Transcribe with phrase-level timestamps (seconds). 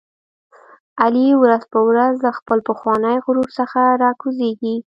[1.01, 4.75] علي ورځ په ورځ له خپل پخواني غرور څخه را کوزېږي.